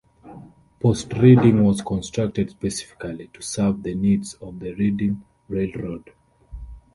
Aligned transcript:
Port 0.79 1.13
Reading 1.15 1.63
was 1.63 1.83
constructed 1.83 2.49
specifically 2.49 3.27
to 3.27 3.41
serve 3.43 3.83
the 3.83 3.93
needs 3.93 4.33
of 4.33 4.57
the 4.59 4.73
Reading 4.73 5.23
Railroad. 5.47 6.11